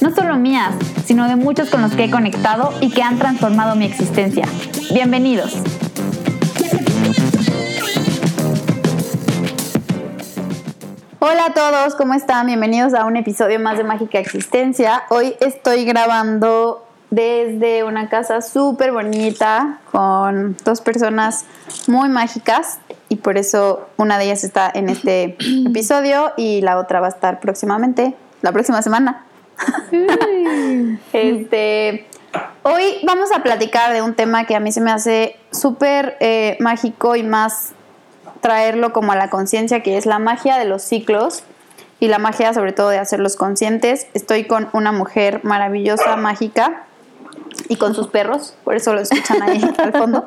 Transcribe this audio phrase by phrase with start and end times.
[0.00, 3.76] no solo mías, sino de muchos con los que he conectado y que han transformado
[3.76, 4.46] mi existencia.
[4.92, 5.56] Bienvenidos.
[11.18, 12.46] Hola a todos, ¿cómo están?
[12.46, 15.02] Bienvenidos a un episodio más de Mágica Existencia.
[15.10, 21.44] Hoy estoy grabando desde una casa súper bonita con dos personas
[21.88, 22.78] muy mágicas
[23.08, 27.10] y por eso una de ellas está en este episodio y la otra va a
[27.10, 29.24] estar próximamente, la próxima semana.
[31.12, 32.06] este,
[32.62, 36.56] hoy vamos a platicar de un tema que a mí se me hace súper eh,
[36.60, 37.72] mágico y más
[38.40, 41.42] traerlo como a la conciencia, que es la magia de los ciclos
[41.98, 44.06] y la magia sobre todo de hacerlos conscientes.
[44.14, 46.86] Estoy con una mujer maravillosa, mágica,
[47.68, 50.24] y con sus perros, por eso lo escuchan ahí al fondo.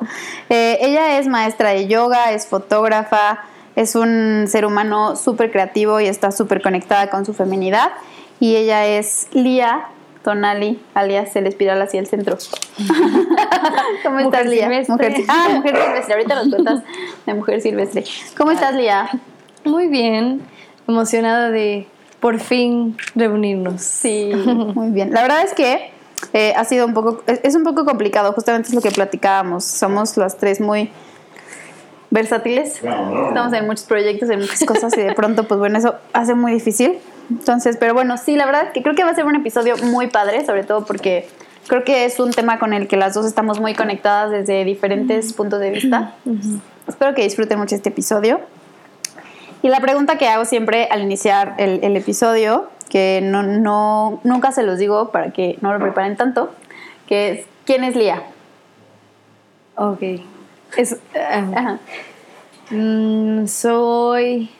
[0.48, 3.40] Eh, ella es maestra de yoga, es fotógrafa,
[3.76, 7.90] es un ser humano súper creativo y está súper conectada con su feminidad.
[8.44, 9.86] Y ella es Lía
[10.22, 12.36] Tonali, alias el espiral hacia el centro.
[14.04, 14.68] ¿Cómo estás, Lía?
[14.86, 16.14] Mujer, ah, mujer silvestre.
[16.14, 16.82] Ahorita nos cuentas
[17.24, 18.04] de mujer silvestre.
[18.36, 19.08] ¿Cómo estás, Lía?
[19.64, 20.42] Muy bien,
[20.86, 21.86] emocionada de
[22.20, 23.80] por fin reunirnos.
[23.80, 24.32] Sí,
[24.74, 25.14] muy bien.
[25.14, 25.90] La verdad es que
[26.34, 29.64] eh, ha sido un poco, es, un poco complicado, justamente es lo que platicábamos.
[29.64, 30.90] Somos las tres muy
[32.10, 32.74] versátiles.
[32.74, 36.52] Estamos en muchos proyectos, en muchas cosas y de pronto, pues bueno, eso hace muy
[36.52, 36.98] difícil.
[37.30, 40.08] Entonces, pero bueno, sí, la verdad que creo que va a ser un episodio muy
[40.08, 41.28] padre, sobre todo porque
[41.66, 45.32] creo que es un tema con el que las dos estamos muy conectadas desde diferentes
[45.32, 46.14] puntos de vista.
[46.86, 48.40] Espero que disfruten mucho este episodio.
[49.62, 54.52] Y la pregunta que hago siempre al iniciar el, el episodio que no, no, nunca
[54.52, 56.52] se los digo para que no lo preparen tanto,
[57.08, 58.22] que es, ¿quién es Lía?
[59.76, 60.02] Ok.
[60.76, 60.96] Es,
[62.70, 64.50] um, soy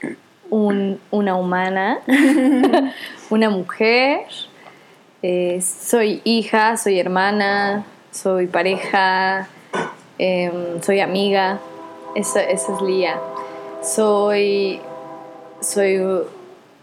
[0.55, 1.99] un, una humana,
[3.31, 4.21] una mujer,
[5.21, 9.49] eh, soy hija, soy hermana, soy pareja,
[10.17, 11.59] eh, soy amiga,
[12.15, 13.19] esa, es Lía.
[13.83, 14.81] Soy,
[15.61, 16.01] soy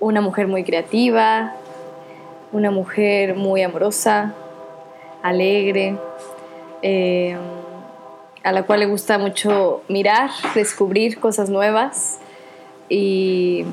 [0.01, 1.53] una mujer muy creativa,
[2.51, 4.33] una mujer muy amorosa,
[5.23, 5.95] alegre,
[6.81, 7.37] eh,
[8.43, 12.19] a la cual le gusta mucho mirar, descubrir cosas nuevas
[12.93, 13.65] y,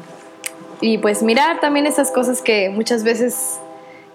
[1.02, 3.58] pues mirar también esas cosas que muchas veces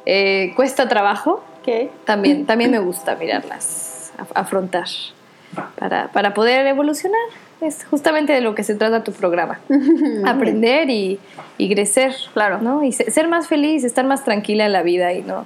[0.05, 4.87] eh, cuesta trabajo, que también, también me gusta mirarlas, afrontar,
[5.77, 7.19] para, para poder evolucionar
[7.65, 9.59] es justamente de lo que se trata tu programa.
[10.25, 11.19] Aprender y,
[11.57, 12.83] crecer, claro, ¿no?
[12.83, 15.45] Y ser más feliz, estar más tranquila en la vida y no,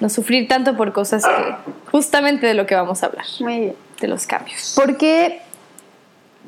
[0.00, 1.54] no sufrir tanto por cosas que
[1.90, 3.26] justamente de lo que vamos a hablar.
[3.40, 3.76] Muy bien.
[4.00, 4.72] De los cambios.
[4.74, 5.42] ¿Por qué,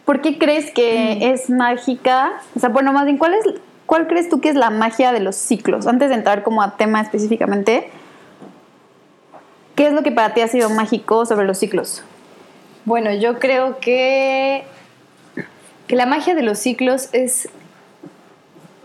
[0.04, 1.22] por qué crees que mm.
[1.22, 2.32] es mágica?
[2.56, 3.44] O sea, bueno, más bien, ¿cuál, es,
[3.86, 5.86] ¿cuál crees tú que es la magia de los ciclos?
[5.86, 7.90] Antes de entrar como a tema específicamente,
[9.74, 12.02] ¿qué es lo que para ti ha sido mágico sobre los ciclos?
[12.84, 14.64] Bueno, yo creo que
[15.86, 17.48] que la magia de los ciclos es,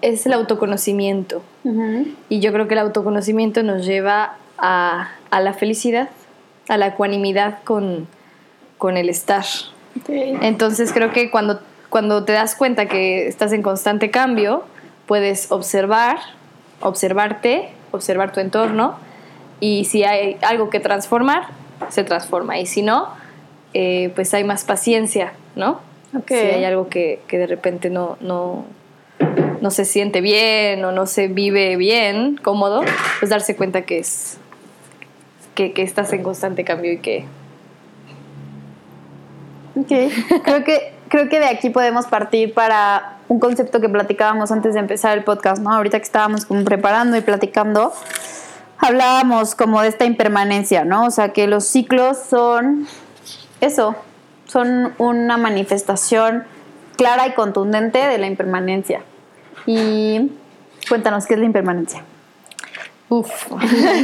[0.01, 1.41] es el autoconocimiento.
[2.29, 6.09] Y yo creo que el autoconocimiento nos lleva a, la felicidad,
[6.69, 8.07] a la ecuanimidad con,
[8.97, 9.45] el estar.
[10.41, 11.59] Entonces creo que cuando,
[11.89, 14.63] cuando te das cuenta que estás en constante cambio,
[15.05, 16.17] puedes observar,
[16.81, 18.95] observarte, observar tu entorno
[19.59, 21.47] y si hay algo que transformar,
[21.89, 23.09] se transforma y si no,
[23.73, 25.81] eh, pues hay más paciencia, ¿no?
[26.27, 28.65] Si hay algo que, de repente no, no,
[29.61, 32.81] no, se siente bien o no se vive bien, cómodo,
[33.19, 34.39] pues darse cuenta que es
[35.53, 37.25] que, estás en constante cambio y que...
[39.77, 39.87] Ok,
[40.43, 44.79] creo que, creo que de aquí podemos partir para un concepto que platicábamos antes de
[44.79, 45.71] empezar el podcast, ¿no?
[45.71, 47.93] Ahorita que estábamos como preparando y platicando,
[48.79, 51.05] hablábamos como de esta impermanencia, ¿no?
[51.05, 52.87] O sea, que los ciclos son
[53.61, 53.95] eso,
[54.47, 56.45] son una manifestación
[56.95, 59.01] clara y contundente de la impermanencia.
[59.67, 60.31] Y
[60.89, 62.03] cuéntanos, ¿qué es la impermanencia?
[63.09, 63.29] Uf,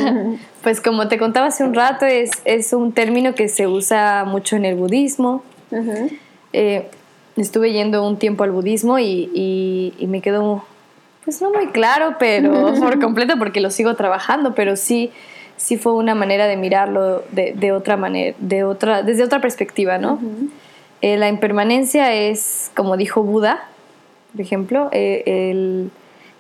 [0.64, 4.56] pues como te contaba hace un rato, es, es, un término que se usa mucho
[4.56, 5.44] en el budismo.
[6.54, 6.88] Eh,
[7.36, 9.30] estuve yendo un tiempo al budismo y,
[9.98, 10.64] y, me quedó,
[11.24, 15.12] pues no muy claro, pero por completo porque lo sigo trabajando, pero sí
[15.58, 19.98] sí fue una manera de mirarlo de, de otra manera, de otra, desde otra perspectiva,
[19.98, 20.20] ¿no?
[21.02, 23.68] Eh, la impermanencia es, como dijo Buda,
[24.32, 25.92] por ejemplo, eh, el,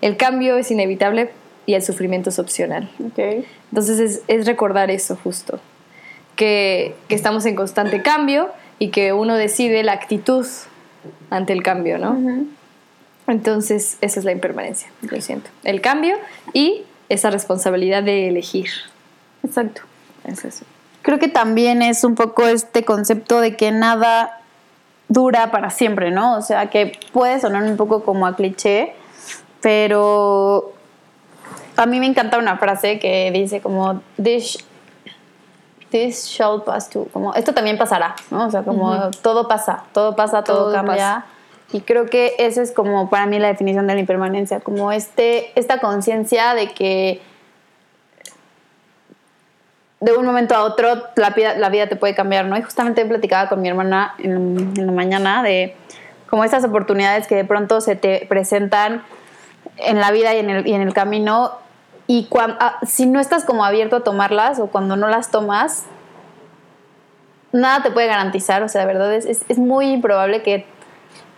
[0.01, 1.30] el cambio es inevitable
[1.65, 2.89] y el sufrimiento es opcional.
[3.06, 3.45] Ok.
[3.71, 5.59] Entonces es, es recordar eso justo,
[6.35, 10.45] que, que estamos en constante cambio y que uno decide la actitud
[11.29, 12.17] ante el cambio, ¿no?
[13.27, 15.49] Entonces esa es la impermanencia, lo siento.
[15.63, 16.15] El cambio
[16.53, 18.69] y esa responsabilidad de elegir.
[19.43, 19.81] Exacto.
[20.25, 20.65] Es eso.
[21.01, 24.41] Creo que también es un poco este concepto de que nada
[25.09, 26.37] dura para siempre, ¿no?
[26.37, 28.93] O sea, que puede sonar un poco como a cliché,
[29.61, 30.73] pero
[31.75, 34.57] a mí me encanta una frase que dice como this
[35.94, 38.48] this shall pass too, como esto también pasará, ¿no?
[38.48, 40.95] O sea, como todo pasa, todo pasa, todo, Todo cambia.
[40.95, 41.25] pasa.
[41.72, 45.57] Y creo que esa es como para mí la definición de la impermanencia, como este
[45.57, 47.22] esta conciencia de que
[50.00, 52.57] de un momento a otro la vida, la vida te puede cambiar, ¿no?
[52.57, 55.75] Y justamente platicaba con mi hermana en, en la mañana de
[56.30, 59.04] como estas oportunidades que de pronto se te presentan
[59.78, 61.51] en la vida y en el, y en el camino
[62.07, 65.83] y cuan- ah, si no estás como abierto a tomarlas o cuando no las tomas,
[67.51, 70.65] nada te puede garantizar, o sea, de verdad es, es, es muy improbable que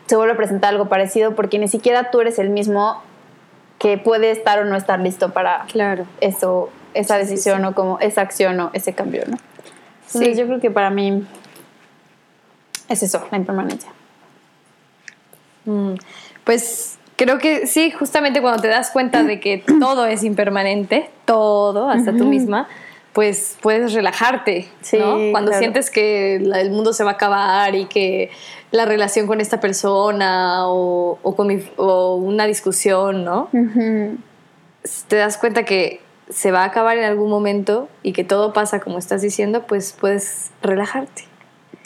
[0.07, 3.01] se vuelva a presentar algo parecido porque ni siquiera tú eres el mismo
[3.79, 6.05] que puede estar o no estar listo para Claro.
[6.21, 7.65] eso, esa Sí, sí, decisión sí.
[7.67, 9.37] o como esa acción o ese cambio, ¿no?
[10.07, 10.41] Entonces Sí.
[10.41, 11.27] yo creo que para mí
[12.87, 13.89] es eso, la impermanencia.
[15.65, 15.95] Mm,
[16.43, 21.89] Pues creo que sí, justamente cuando te das cuenta de que todo es impermanente, todo,
[21.89, 22.67] hasta tú misma,
[23.13, 25.15] pues puedes relajarte, Sí, ¿no?
[25.31, 25.59] Cuando claro.
[25.59, 28.29] sientes que la- el mundo se va a acabar y que
[28.71, 33.49] la relación con esta persona o, o con mi- o una discusión, ¿no?
[35.07, 38.79] Te das cuenta que se va a acabar en algún momento y que todo pasa
[38.79, 41.23] como estás diciendo, pues puedes relajarte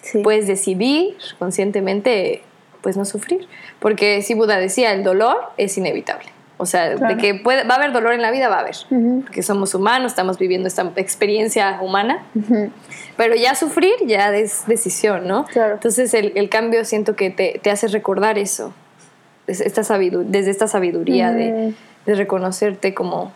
[0.01, 0.19] Sí.
[0.23, 2.41] puedes decidir conscientemente
[2.81, 3.47] pues no sufrir.
[3.79, 6.27] Porque si Buda decía el dolor es inevitable.
[6.61, 7.15] O sea Claro.
[7.15, 8.75] de que puede, va a haber dolor en la vida va a haber.
[8.91, 9.21] Ujú.
[9.23, 12.23] porque somos humanos estamos viviendo esta experiencia humana.
[13.17, 15.75] Pero ya sufrir ya es decisión no Claro.
[15.75, 18.73] entonces el, el cambio siento que te, te hace recordar eso.
[19.47, 21.73] Es- esta desde esta sabiduría de,
[22.05, 23.31] de reconocerte como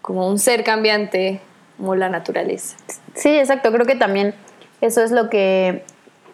[0.00, 1.40] como un ser cambiante
[1.78, 2.76] como la naturaleza.
[3.14, 3.72] Sí, exacto.
[3.72, 4.34] Creo que también
[4.80, 5.82] eso es lo que,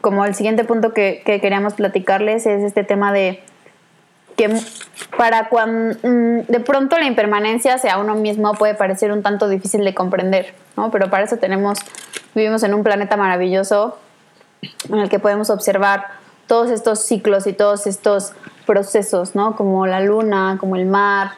[0.00, 3.42] como el siguiente punto que, que queríamos platicarles es este tema de
[4.36, 4.48] que
[5.18, 9.94] para cuando de pronto la impermanencia hacia uno mismo puede parecer un tanto difícil de
[9.94, 10.90] comprender, ¿no?
[10.90, 11.78] Pero para eso tenemos,
[12.34, 13.98] vivimos en un planeta maravilloso
[14.88, 16.06] en el que podemos observar
[16.46, 18.32] todos estos ciclos y todos estos
[18.66, 19.56] procesos, ¿no?
[19.56, 21.32] Como la luna, como el mar,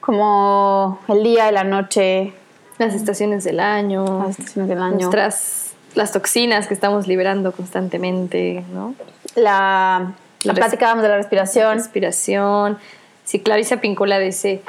[0.00, 2.32] como el día y la noche,
[2.78, 4.96] las estaciones del año las estaciones del año.
[4.96, 5.65] nuestras
[5.96, 8.94] las toxinas que estamos liberando constantemente, ¿no?
[9.34, 10.12] La,
[10.44, 11.76] La platicábamos de la respiración.
[11.78, 12.78] Respiración.
[13.24, 14.62] Si Clarisa Pincola dice,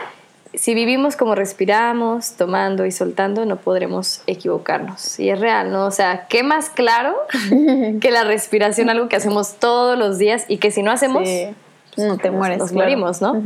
[0.56, 5.19] si vivimos como respiramos, tomando y soltando, no podremos equivocarnos.
[5.19, 5.85] Y es real, ¿no?
[5.85, 7.15] O sea, ¿qué más claro
[8.01, 11.47] que la respiración, algo que hacemos todos los días y que si no hacemos, Sí.
[11.97, 12.57] no te nos- mueres.
[12.57, 12.85] nos claro.
[12.85, 13.41] morimos, ¿no?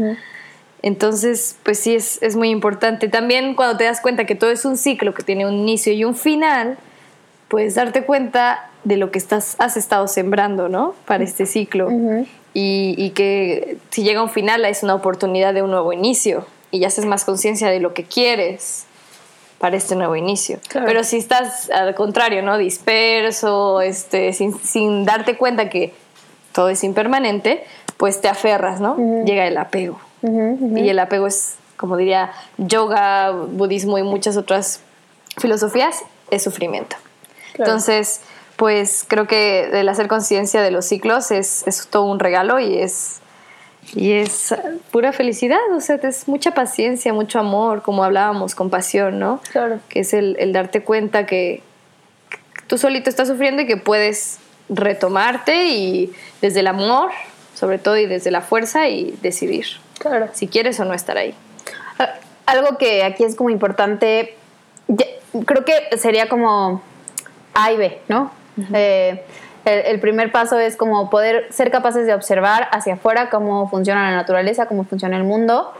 [0.84, 3.08] Entonces, pues sí, es, es muy importante.
[3.08, 6.04] También cuando te das cuenta que todo es un ciclo que tiene un inicio y
[6.06, 6.78] un final,
[7.52, 10.96] puedes darte cuenta de lo que estás, has estado sembrando, ¿no?
[11.06, 11.90] Para este ciclo.
[12.54, 16.80] Y, y que si llega un final es una oportunidad de un nuevo inicio y
[16.80, 18.86] ya haces más conciencia de lo que quieres
[19.60, 20.60] para este nuevo inicio.
[20.70, 20.88] Claro.
[20.88, 22.58] Pero si estás al contrario, ¿no?
[22.58, 25.94] Disperso, este, sin, sin darte cuenta que
[26.54, 27.66] todo es impermanente,
[27.98, 28.96] pues te aferras, ¿no?
[29.26, 30.00] Llega el apego.
[30.24, 34.80] Y el apego es, como diría, yoga, budismo y muchas otras
[35.38, 36.96] filosofías, es sufrimiento.
[37.62, 37.72] Claro.
[37.74, 38.22] Entonces,
[38.56, 42.78] pues creo que el hacer conciencia de los ciclos es, es todo un regalo y
[42.80, 43.20] es,
[43.94, 44.54] y es
[44.92, 49.42] pura felicidad, o sea, es mucha paciencia, mucho amor, como hablábamos, compasión, ¿no?
[49.52, 49.80] Claro.
[49.90, 51.64] Que es el, el darte cuenta que
[52.68, 54.38] tú solito estás sufriendo y que puedes
[54.70, 57.12] retomarte y desde el amor,
[57.56, 59.66] sobre todo, y desde la fuerza y decidir
[60.00, 60.30] Claro.
[60.34, 61.36] si quieres o no estar ahí.
[62.00, 62.14] Ah,
[62.46, 64.36] Algo que aquí es como importante,
[65.46, 66.82] creo que sería como
[67.54, 68.32] A y B, ¿no?
[68.74, 69.24] Eh,
[69.66, 74.10] el, el primer paso es como poder ser capaces de observar hacia afuera cómo funciona
[74.10, 75.74] la naturaleza, cómo funciona el mundo,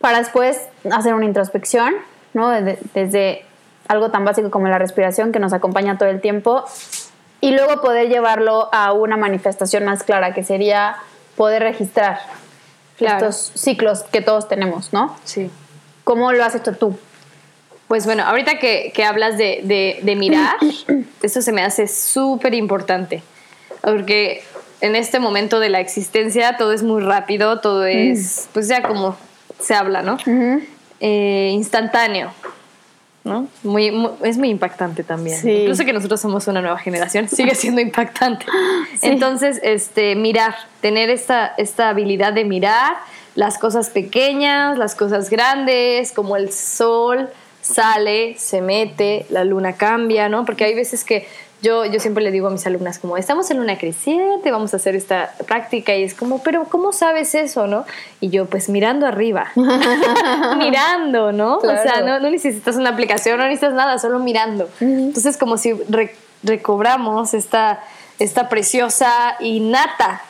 [0.00, 1.94] para después hacer una introspección,
[2.34, 2.48] ¿no?
[2.50, 3.44] Desde, desde
[3.88, 6.64] algo tan básico como la respiración que nos acompaña todo el tiempo,
[7.40, 10.96] y luego poder llevarlo a una manifestación más clara, que sería
[11.36, 12.20] poder registrar
[12.96, 13.28] Claro.
[13.28, 15.16] estos ciclos que todos tenemos, ¿no?
[15.22, 15.52] Sí.
[16.02, 16.98] ¿Cómo lo has hecho tú?
[17.88, 20.56] Pues bueno, ahorita que, que hablas de, de, de mirar,
[21.22, 23.22] eso se me hace súper importante,
[23.82, 24.42] porque
[24.80, 29.16] en este momento de la existencia todo es muy rápido, todo es, pues ya como
[29.58, 30.18] se habla, ¿no?
[31.00, 32.30] Eh, instantáneo.
[33.24, 33.46] ¿no?
[33.62, 35.38] Muy, muy- es muy impactante también.
[35.38, 35.50] Sí.
[35.50, 38.46] Incluso que nosotros somos una nueva generación, sigue siendo impactante.
[39.02, 42.94] Entonces, este, mirar, tener esta, esta habilidad de mirar
[43.34, 47.28] las cosas pequeñas, las cosas grandes, como el sol
[47.72, 50.44] sale, se mete, la luna cambia, ¿no?
[50.44, 51.26] Porque hay veces que
[51.60, 54.76] yo, yo siempre le digo a mis alumnas como, estamos en luna creciente, vamos a
[54.76, 57.84] hacer esta práctica y es como, pero ¿cómo sabes eso, no?
[58.20, 59.50] Y yo, pues mirando arriba,
[60.56, 61.56] mirando, ¿no?
[61.56, 64.68] O sea, no, no necesitas una aplicación, no necesitas nada, solo mirando.
[64.80, 67.80] Entonces, como si re- recobramos esta,
[68.18, 70.22] esta preciosa, innata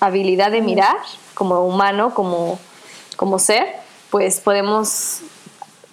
[0.00, 0.96] habilidad de mirar
[1.34, 2.58] como humano, como,
[3.16, 3.66] como ser,
[4.10, 5.20] pues podemos,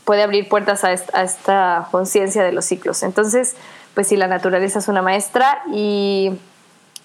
[0.10, 3.04] puede abrir puertas a esta, esta conciencia de los ciclos.
[3.04, 3.56] Entonces,
[3.94, 6.32] pues sí, la naturaleza es una maestra y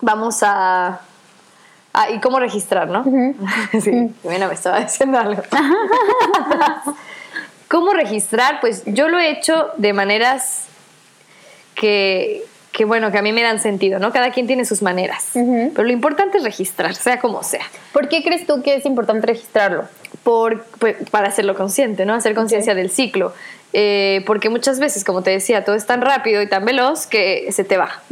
[0.00, 1.02] vamos a...
[1.92, 3.04] Ah, y cómo registrar, ¿no?
[3.78, 5.42] Sí, Jimena me estaba diciendo algo.
[7.68, 8.62] ¿Cómo registrar?
[8.62, 10.64] Pues yo lo he hecho de maneras
[11.74, 14.12] que, que, bueno, que a mí me dan sentido, ¿no?
[14.12, 15.28] Cada quien tiene sus maneras.
[15.32, 17.64] Pero lo importante es registrar, sea como sea.
[17.92, 19.84] ¿Por qué crees tú que es importante registrarlo?
[20.24, 22.14] Por, pues, para hacerlo consciente, ¿no?
[22.14, 23.32] Hacer conciencia del ciclo.
[23.72, 27.46] Eh, porque muchas veces, como te decía, todo es tan rápido y tan veloz que
[27.52, 28.02] se te va.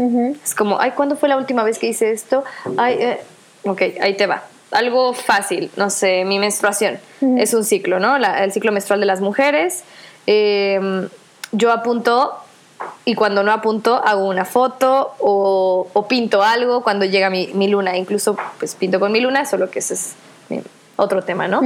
[0.44, 2.44] Es como, ay, ¿cuándo fue la última vez que hice esto?
[2.76, 3.20] Ay, eh,
[3.64, 4.44] ok, ahí te va.
[4.70, 6.98] Algo fácil, no sé, mi menstruación
[7.36, 8.16] es un ciclo, ¿no?
[8.18, 9.82] La- el ciclo menstrual de las mujeres.
[10.26, 11.08] Eh,
[11.52, 12.32] yo apunto
[13.04, 17.68] y cuando no apunto hago una foto o, o pinto algo cuando llega mi, mi
[17.68, 17.96] luna.
[17.96, 20.12] Incluso pues pinto con mi luna, solo que ese es
[20.96, 21.60] otro tema, ¿no?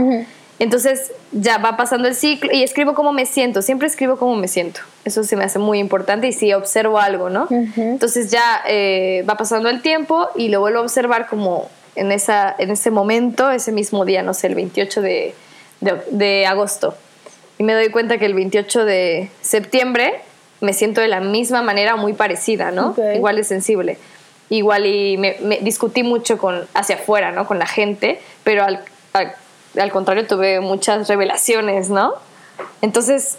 [0.58, 4.48] Entonces ya va pasando el ciclo y escribo cómo me siento, siempre escribo cómo me
[4.48, 4.80] siento.
[5.04, 7.46] Eso se me hace muy importante y si observo algo, ¿no?
[7.76, 12.54] Entonces ya eh, va pasando el tiempo y lo vuelvo a observar como en, esa,
[12.58, 15.34] en ese momento, ese mismo día, no sé, el 28 de,
[15.82, 16.94] de- de agosto.
[17.58, 20.20] Y me doy cuenta que el 28 de septiembre
[20.60, 22.94] me siento de la misma manera, muy parecida, ¿no?
[23.14, 23.98] Igual de sensible.
[24.48, 27.46] Igual y me, me discutí mucho con, hacia afuera, ¿no?
[27.46, 28.80] Con la gente, pero al,
[29.12, 29.34] al,
[29.78, 32.14] al contrario tuve muchas revelaciones, ¿no?
[32.80, 33.38] Entonces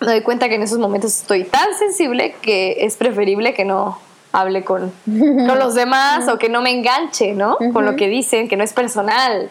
[0.00, 3.98] me doy cuenta que en esos momentos estoy tan sensible que es preferible que no
[4.32, 7.56] hable con, con los demás o que no me enganche, ¿no?
[7.72, 9.50] Con lo que dicen, que no es personal.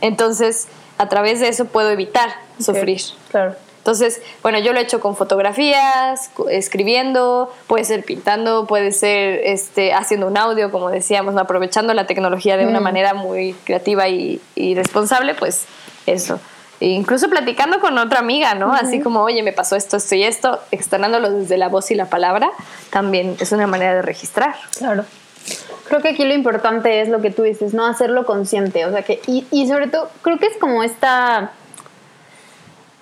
[0.00, 3.00] Entonces, a través de eso puedo evitar sufrir.
[3.30, 3.56] Claro.
[3.86, 9.94] Entonces, bueno, yo lo he hecho con fotografías, escribiendo, puede ser pintando, puede ser este,
[9.94, 11.42] haciendo un audio, como decíamos, ¿no?
[11.42, 15.66] aprovechando la tecnología de una manera muy creativa y, y responsable, pues
[16.06, 16.40] eso.
[16.80, 18.72] E incluso platicando con otra amiga, ¿no?
[18.72, 22.06] Así como, oye, me pasó esto, esto y esto, externándolo desde la voz y la
[22.06, 22.50] palabra,
[22.90, 24.56] también es una manera de registrar.
[24.76, 25.04] Claro.
[25.86, 29.02] Creo que aquí lo importante es lo que tú dices, no hacerlo consciente, o sea
[29.02, 31.52] que y, y sobre todo creo que es como esta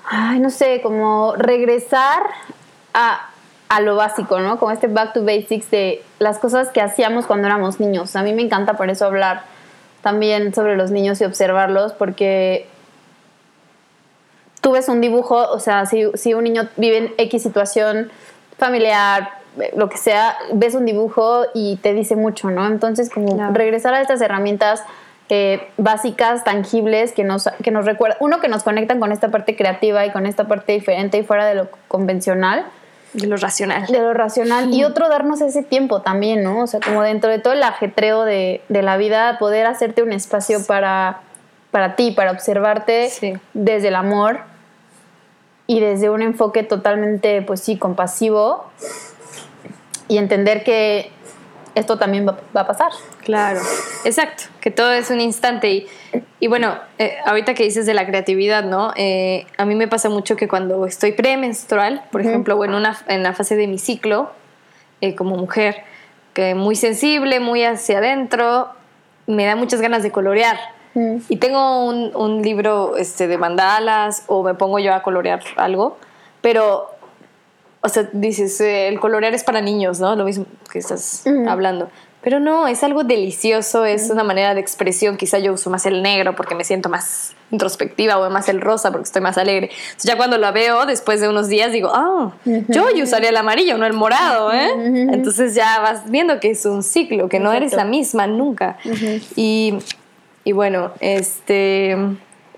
[0.06, 2.23] ay, no sé, como regresar
[2.92, 3.28] a,
[3.68, 4.58] a lo básico, ¿no?
[4.58, 8.14] Como este back to basics de las cosas que hacíamos cuando éramos niños.
[8.16, 9.42] A mí me encanta por eso hablar
[10.02, 12.66] también sobre los niños y observarlos porque
[14.61, 18.11] tú ves un dibujo, o sea, si, si un niño vive en X situación
[18.58, 19.30] familiar,
[19.76, 22.66] lo que sea, ves un dibujo y te dice mucho, ¿no?
[22.66, 24.82] Entonces, como regresar a estas herramientas
[25.31, 29.57] eh, básicas, tangibles, que nos, que nos recuerdan, uno, que nos conectan con esta parte
[29.57, 32.66] creativa y con esta parte diferente y fuera de lo convencional,
[33.14, 33.87] De lo racional.
[33.87, 36.61] de lo racional, y otro, darnos ese tiempo también, ¿no?
[36.61, 40.12] O sea, como dentro de todo el ajetreo de, de la vida, poder hacerte un
[40.12, 41.21] espacio para,
[41.71, 43.33] para ti, para observarte Sí.
[43.54, 44.40] desde el amor
[45.66, 48.66] y desde un enfoque totalmente, pues sí, compasivo
[50.09, 51.11] y entender que
[51.75, 52.93] esto también va, va a pasar.
[53.23, 53.61] Claro,
[54.04, 55.71] exacto, que todo es un instante.
[55.71, 55.87] Y,
[56.40, 58.93] y bueno, eh, ahorita que dices de la creatividad, ¿no?
[58.97, 62.97] Eh, a mí me pasa mucho que cuando estoy premenstrual, por ejemplo, o en, una,
[63.09, 64.31] en la fase de mi ciclo,
[65.00, 65.83] eh, como mujer,
[66.33, 68.69] que muy sensible, muy hacia adentro,
[69.26, 70.59] me da muchas ganas de colorear.
[71.28, 75.99] Y tengo un, un libro este, de mandalas o me pongo yo a colorear algo,
[76.40, 76.93] pero,
[77.84, 80.16] o sea, dices, eh, el colorear es para niños, ¿no?
[80.16, 81.90] Lo mismo que estás hablando.
[82.22, 85.18] Pero no, es algo delicioso, es una manera de expresión.
[85.18, 88.90] Quizá yo uso más el negro porque me siento más introspectiva o más el rosa
[88.90, 89.68] porque estoy más alegre.
[89.70, 92.32] Entonces ya cuando la veo después de unos días digo, ah,
[92.68, 94.70] yo hoy usaría el amarillo, no el morado, ¿eh?
[95.12, 98.78] Entonces ya vas viendo que es un ciclo, que no eres la misma nunca.
[99.36, 99.74] y,
[100.44, 101.98] y bueno, este...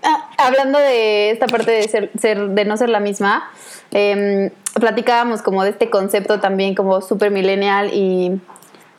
[0.04, 3.50] Ah, hablando de esta parte de ser, ser de no ser la misma,
[3.90, 8.40] em, platicábamos como de este concepto también como super millennial y,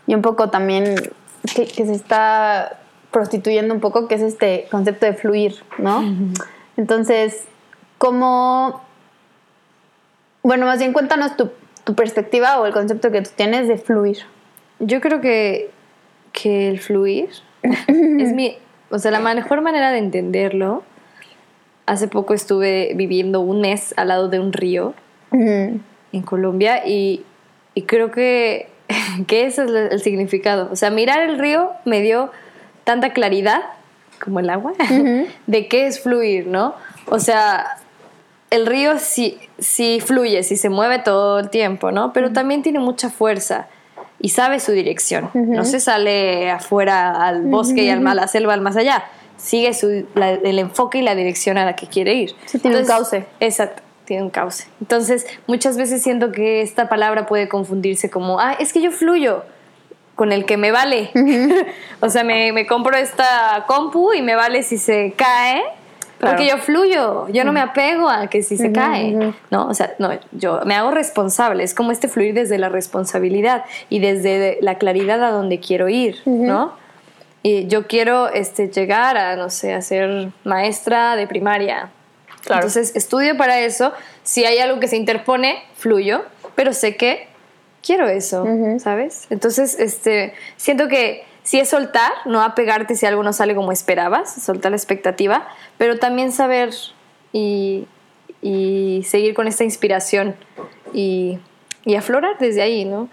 [0.08, 0.96] y un poco también
[1.56, 2.80] que, que se está
[3.12, 6.04] prostituyendo un poco, que es este concepto de fluir, ¿no?
[6.76, 7.46] Entonces,
[7.98, 8.84] ¿cómo...
[10.44, 11.52] Bueno, más bien cuéntanos tu,
[11.84, 14.20] tu perspectiva o el concepto que tú tienes de fluir.
[14.80, 15.72] Yo creo que,
[16.32, 17.30] que el fluir
[17.62, 18.58] es mi,
[18.90, 20.84] o sea, la mejor manera de entenderlo.
[21.86, 24.94] Hace poco estuve viviendo un mes al lado de un río
[25.32, 27.24] en Colombia y,
[27.74, 28.70] y creo que,
[29.28, 30.70] que ese es el significado.
[30.72, 32.32] O sea, mirar el río me dio
[32.84, 33.62] tanta claridad
[34.24, 34.74] como el agua
[35.48, 36.74] de qué es fluir, ¿no?
[37.08, 37.78] O sea,
[38.50, 42.14] el río sí, sí fluye, sí se mueve todo el tiempo, ¿no?
[42.14, 43.68] Pero también tiene mucha fuerza
[44.20, 45.30] y sabe su dirección.
[45.34, 49.04] No se sale afuera al bosque y al, a la selva, al más allá.
[49.38, 52.34] Sigue su, la- el enfoque y la dirección a la que quiere ir.
[52.46, 53.26] Sí, tiene un cauce.
[53.40, 54.68] Exacto, tiene un cauce.
[54.80, 59.44] Entonces, muchas veces siento que esta palabra puede confundirse como, ah, es que yo fluyo
[60.16, 61.12] con el que me vale.
[62.00, 65.62] o sea, me, me compro esta compu y me vale si se cae.
[66.20, 66.58] Porque Claro.
[66.58, 69.68] yo fluyo, yo no me apego a que si se cae, ¿no?
[69.68, 74.00] O sea, no, yo me hago responsable, es como este fluir desde la responsabilidad y
[74.00, 76.74] desde la claridad a donde quiero ir, ¿no?
[77.44, 81.92] Y yo quiero este, llegar a, no sé, a ser maestra de primaria.
[82.48, 82.62] Claro.
[82.68, 86.24] Entonces estudio para eso, si hay algo que se interpone, fluyo,
[86.56, 87.28] pero sé que
[87.86, 88.46] quiero eso,
[88.80, 89.28] ¿sabes?
[89.30, 94.34] Entonces, este, siento que sí es soltar, no apegarte si algo no sale como esperabas,
[94.44, 96.72] soltar la expectativa, pero también saber
[97.32, 97.86] y,
[98.42, 100.36] y seguir con esta inspiración
[100.94, 101.40] y,
[101.86, 103.10] y aflorar desde ahí, ¿no?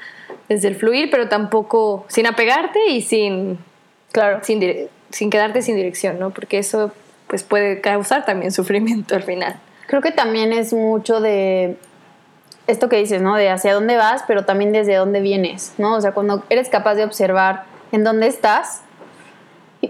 [0.49, 3.59] Desde el fluir, pero tampoco sin apegarte y sin,
[4.13, 4.41] Claro.
[4.45, 6.31] sin quedarte sin dirección, ¿no?
[6.31, 6.93] Porque eso
[7.35, 9.57] pues puede causar también sufrimiento al final.
[9.89, 11.77] Creo que también es mucho de
[12.69, 13.35] esto que dices, ¿no?
[13.35, 15.97] De hacia dónde vas, pero también desde dónde vienes, ¿no?
[15.97, 18.83] O sea, cuando eres capaz de observar en dónde estás,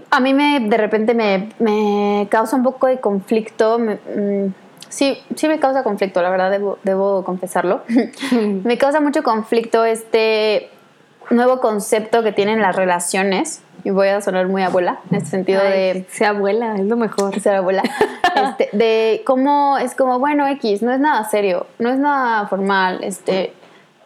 [0.09, 3.77] a mí me, de repente me, me causa un poco de conflicto.
[3.77, 4.53] me- mm,
[4.89, 7.83] sí, sí me causa conflicto, la verdad, debo, debo confesarlo.
[8.63, 10.71] me causa mucho conflicto este
[11.29, 13.61] nuevo concepto que tienen las relaciones.
[13.85, 17.39] Y voy a sonar muy abuela, en este sentido de sea abuela, es lo mejor.
[17.39, 17.83] ser abuela,
[18.35, 23.03] este, de cómo es como, bueno, X, no es nada serio, no es nada formal,
[23.03, 23.53] este,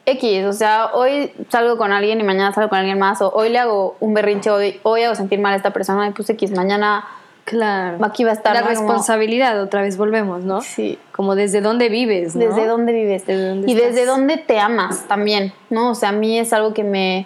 [0.06, 3.50] X, o sea, hoy salgo con alguien y mañana salgo con alguien más, o hoy
[3.50, 6.52] le hago un berrinche, hoy, hoy hago sentir mal a esta persona y pues X,
[6.52, 7.06] mañana
[7.50, 7.98] Claro.
[8.06, 8.54] aquí va a estar.
[8.54, 8.68] La ¿no?
[8.68, 10.62] Como, responsabilidad, otra vez volvemos, ¿no?
[10.62, 11.00] Sí.
[11.12, 12.46] Como desde dónde vives, ¿no?
[12.46, 13.96] Desde dónde vives Desde dónde y estás.
[13.96, 15.89] desde dónde te amas también, ¿no?
[15.92, 17.26] O sea, a mí es algo que me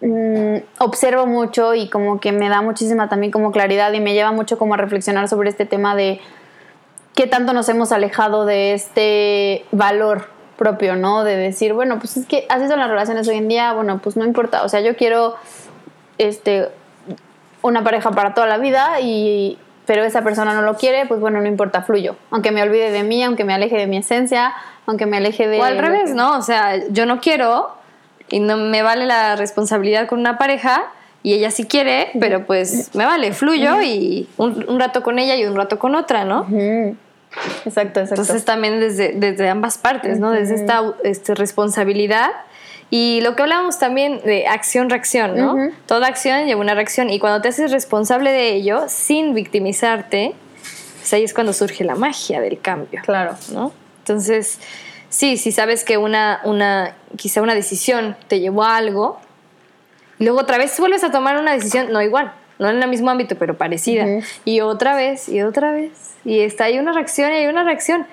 [0.00, 4.32] mm, observo mucho y como que me da muchísima también como claridad y me lleva
[4.32, 6.20] mucho como a reflexionar sobre este tema de
[7.14, 11.24] qué tanto nos hemos alejado de este valor propio, ¿no?
[11.24, 14.16] De decir, bueno, pues es que así son las relaciones hoy en día, bueno, pues
[14.16, 15.36] no importa, o sea, yo quiero
[16.18, 16.68] este
[17.62, 21.40] una pareja para toda la vida y pero esa persona no lo quiere, pues bueno,
[21.40, 22.16] no importa, fluyo.
[22.30, 24.52] Aunque me olvide de mí, aunque me aleje de mi esencia,
[24.86, 26.36] aunque me aleje de O al revés, ¿no?
[26.36, 27.70] O sea, yo no quiero
[28.32, 30.90] y no me vale la responsabilidad con una pareja
[31.22, 35.36] y ella sí quiere, pero pues me vale, fluyo y un, un rato con ella
[35.36, 36.46] y un rato con otra, ¿no?
[37.64, 38.00] Exacto, exacto.
[38.00, 40.30] Entonces también desde, desde ambas partes, ¿no?
[40.30, 42.30] Desde esta este, responsabilidad.
[42.90, 45.54] Y lo que hablábamos también de acción-reacción, ¿no?
[45.54, 45.72] Ujú.
[45.86, 47.08] Toda acción lleva una reacción.
[47.08, 50.34] Y cuando te haces responsable de ello, sin victimizarte,
[50.98, 53.00] pues ahí es cuando surge la magia del cambio.
[53.04, 53.34] claro.
[53.52, 53.72] ¿no?
[54.00, 54.58] Entonces,
[55.12, 59.20] sí, si sabes que una, una, quizá una decisión te llevó a algo,
[60.18, 63.10] y luego otra vez vuelves a tomar una decisión, no igual, no en el mismo
[63.10, 64.06] ámbito, pero parecida,
[64.44, 68.06] y otra vez, y otra vez, y está ahí una reacción y hay una reacción.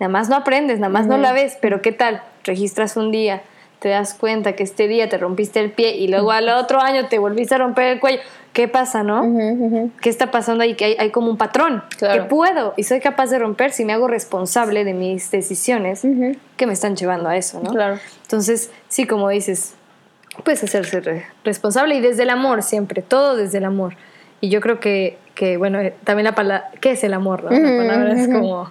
[0.00, 2.22] Nada más no aprendes, nada más no la ves, pero ¿qué tal?
[2.42, 3.42] Registras un día,
[3.80, 7.06] te das cuenta que este día te rompiste el pie y luego al otro año
[7.08, 8.20] te volviste a romper el cuello.
[8.54, 9.24] ¿Qué pasa, no?
[10.00, 10.74] ¿Qué está pasando ahí?
[10.74, 12.22] Que hay, hay como un patrón Claro.
[12.22, 16.36] que puedo y soy capaz de romper si me hago responsable de mis decisiones Ujú.
[16.56, 17.70] que me están llevando a eso, ¿no?
[17.72, 17.98] Claro.
[18.22, 19.74] Entonces, sí, como dices,
[20.44, 23.96] puedes hacerse re- responsable y desde el amor siempre, todo desde el amor.
[24.40, 27.42] Y yo creo que, que bueno, eh, también la palabra, ¿qué es el amor?
[27.44, 27.50] no?
[27.50, 28.70] La palabra es como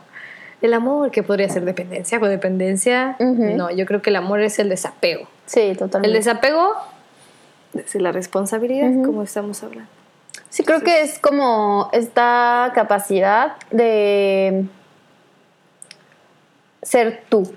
[0.66, 3.16] el amor, que podría ser dependencia, codependencia.
[3.20, 3.56] Ujú.
[3.56, 5.28] No, yo creo que el amor es el desapego.
[5.46, 6.18] Sí, El totalmente.
[6.18, 6.74] desapego
[7.74, 9.90] desde la responsabilidad, como estamos hablando.
[10.50, 14.66] Sí, creo que es como esta capacidad de
[16.82, 17.52] ser tú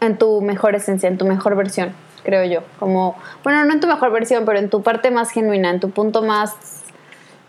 [0.00, 2.62] en tu mejor esencia, en tu mejor versión, creo yo.
[2.78, 5.90] Como, bueno, no en tu mejor versión, pero en tu parte más genuina, en tu
[5.90, 6.54] punto más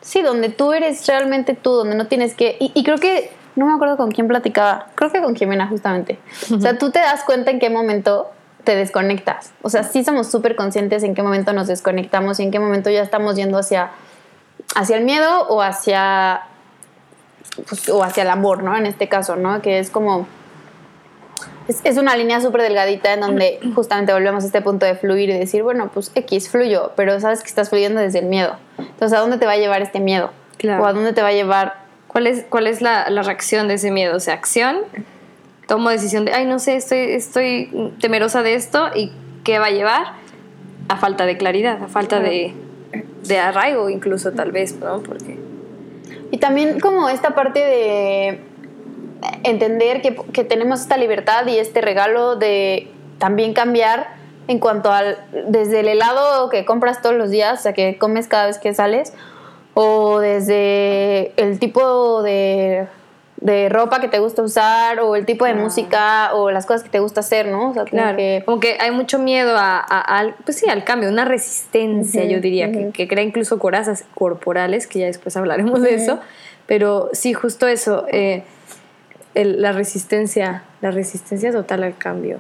[0.02, 2.58] sí, donde tú eres realmente tú, donde no tienes que...
[2.60, 6.18] Y, y creo que, no me acuerdo con quién platicaba, creo que con Jimena justamente.
[6.56, 8.32] O sea, tú te das cuenta en qué momento
[8.64, 9.52] te desconectas.
[9.62, 12.90] O sea, sí somos súper conscientes en qué momento nos desconectamos y en qué momento
[12.90, 13.92] ya estamos yendo hacia,
[14.76, 16.44] hacia el miedo o hacia,
[17.68, 18.78] pues, o hacia el amor, ¿no?
[18.78, 19.62] En este caso, ¿no?
[19.62, 20.26] Que es como...
[21.68, 25.30] Es, es una línea súper delgadita en donde justamente volvemos a este punto de fluir
[25.30, 28.56] y decir, bueno, pues X, fluyo, pero sabes que estás fluyendo desde el miedo.
[28.78, 30.32] Entonces, ¿a dónde te va a llevar este miedo?
[30.58, 30.84] Claro.
[30.84, 31.89] ¿O a dónde te va a llevar
[32.20, 34.18] ¿Cuál es, cuál es la, la reacción de ese miedo?
[34.18, 34.80] O sea, acción,
[35.70, 39.14] tomo decisión de, ay, no sé, estoy, estoy temerosa de esto y
[39.46, 40.04] ¿qué va a llevar?
[40.90, 42.54] A falta de claridad, a falta de,
[43.24, 45.02] de arraigo incluso tal vez, ¿no?
[45.02, 45.38] Porque...
[46.30, 48.42] Y también como esta parte de
[49.44, 54.08] entender que, que tenemos esta libertad y este regalo de también cambiar
[54.50, 58.28] en cuanto al, desde el helado que compras todos los días, o sea, que comes
[58.28, 59.14] cada vez que sales,
[59.74, 62.88] o desde el tipo de,
[63.38, 66.90] de ropa que te gusta usar, o el tipo de música, o las cosas que
[66.90, 67.70] te gusta hacer, ¿no?
[67.70, 68.42] O sea, como Claro, que...
[68.46, 72.42] como que hay mucho miedo a, a- al, pues sí, al cambio, una resistencia, yo
[72.42, 76.20] diría, que, crea incluso corazas corporales, que ya después hablaremos de eso,
[76.66, 78.44] pero sí, justo eso, eh,
[79.36, 82.38] el- la resistencia, la resistencia total al cambio.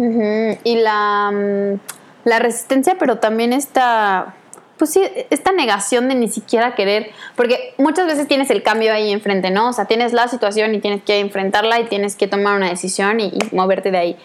[0.63, 1.79] Y la, mm,
[2.27, 4.35] la resistencia, pero también esta,
[4.79, 9.11] pues sí, esta negación de ni siquiera querer, porque muchas veces tienes el cambio ahí
[9.11, 9.69] enfrente, ¿no?
[9.69, 13.19] O sea, tienes la situación y tienes que enfrentarla y tienes que tomar una decisión
[13.19, 14.17] y, y moverte de ahí.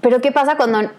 [0.00, 0.90] Pero ¿qué pasa cuando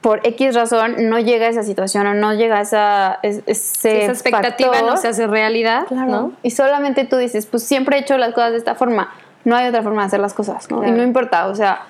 [0.00, 4.72] por X razón no llega esa situación o no llega esa, es- ese esa expectativa
[4.72, 4.90] factor?
[4.90, 6.10] no se hace realidad, Claro.
[6.10, 6.32] ¿no?
[6.42, 9.12] Y solamente tú dices, pues siempre he hecho las cosas de esta forma.
[9.44, 10.78] No hay otra forma de hacer las cosas, ¿no?
[10.78, 10.96] Y Claro.
[10.96, 11.82] no importa, o sea,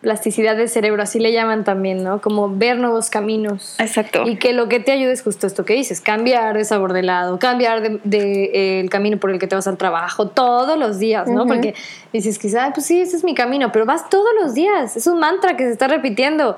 [0.00, 2.20] Plasticidad del cerebro, así le llaman también, ¿no?
[2.20, 3.74] Como ver nuevos caminos.
[3.80, 4.28] Exacto.
[4.28, 7.00] Y que lo que te ayude es justo esto que dices, cambiar de sabor de
[7.00, 10.78] helado, cambiar de, de, eh, el camino por el que te vas al trabajo todos
[10.78, 11.46] los días, ¿no?
[11.48, 11.74] Porque
[12.12, 15.18] dices, quizá, pues sí, ese es mi camino, pero vas todos los días, es un
[15.18, 16.54] mantra que se está repitiendo.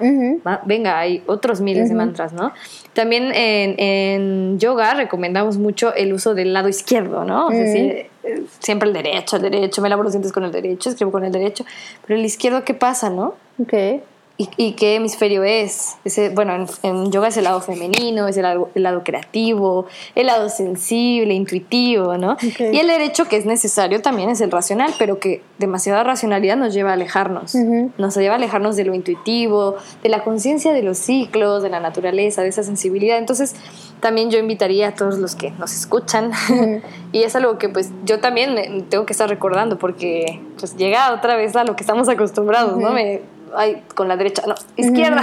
[0.46, 2.52] Va- venga, hay otros miles de mantras, ¿no?
[2.94, 7.46] También en, en yoga recomendamos mucho el uso del lado izquierdo, ¿no?
[7.46, 10.52] O sea, sí, eh, siempre el derecho, el derecho, me lavo los dientes con el
[10.52, 11.64] derecho, escribo con el derecho,
[12.06, 13.34] pero el izquierdo, ¿qué pasa, no?
[13.62, 14.02] ok.
[14.40, 15.96] ¿Y, y qué hemisferio es?
[16.06, 19.84] Ese, bueno, en, en yoga es el lado femenino, es el lado, el lado creativo,
[20.14, 22.38] el lado sensible, intuitivo, ¿no?
[22.72, 26.72] Y el derecho que es necesario también es el racional, pero que demasiada racionalidad nos
[26.72, 27.54] lleva a alejarnos.
[27.98, 31.80] Nos lleva a alejarnos de lo intuitivo, de la conciencia de los ciclos, de la
[31.80, 33.18] naturaleza, de esa sensibilidad.
[33.18, 33.54] Entonces,
[34.00, 36.30] también yo invitaría a todos los que nos escuchan,
[37.12, 41.12] y es algo que pues yo también me- tengo que estar recordando, porque pues llega
[41.12, 42.92] otra vez a lo que estamos acostumbrados, ¿no?
[42.92, 43.20] Me,
[43.56, 45.22] ay, con la derecha, no, izquierda.